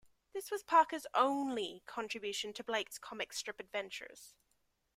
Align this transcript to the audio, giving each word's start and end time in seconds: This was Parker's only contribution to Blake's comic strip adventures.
This 0.33 0.49
was 0.49 0.63
Parker's 0.63 1.05
only 1.13 1.83
contribution 1.85 2.53
to 2.53 2.63
Blake's 2.63 2.97
comic 2.97 3.33
strip 3.33 3.59
adventures. 3.59 4.33